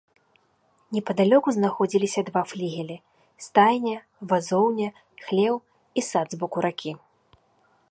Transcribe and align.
Непадалёку 0.95 1.49
знаходзіліся 1.57 2.21
два 2.29 2.43
флігелі, 2.51 2.97
стайня, 3.49 3.97
вазоўня, 4.33 4.89
хлеў 5.29 5.55
і 6.01 6.09
сад 6.09 6.27
з 6.37 6.41
боку 6.45 6.57
ракі. 6.69 6.91